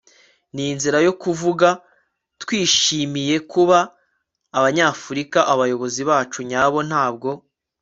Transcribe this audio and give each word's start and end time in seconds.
n'inzira 0.53 0.97
yo 1.07 1.13
kuvuga. 1.21 1.67
twishimiye 2.41 3.35
kuba 3.51 3.77
abanyafurika. 4.57 5.39
abayobozi 5.53 6.01
bacu 6.09 6.39
nyabo 6.51 6.79
ntabwo 6.89 7.29